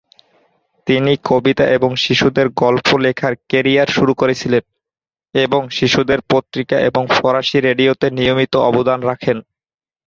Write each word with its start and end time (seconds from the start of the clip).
তিনি 0.87 1.11
কবিতা 1.23 1.65
এবং 1.71 1.91
শিশুদের 1.95 2.47
গল্প 2.55 2.87
লেখার 2.97 3.33
কেরিয়ার 3.49 3.89
শুরু 3.89 4.13
করেছিলেন 4.13 4.63
এবং 5.35 5.61
শিশুদের 5.69 6.19
পত্রিকা 6.29 6.77
এবং 6.79 7.03
ফরাসী 7.15 7.57
রেডিওতে 7.59 8.07
নিয়মিত 8.11 8.53
অবদান 8.69 8.99
রাখেন। 9.01 9.37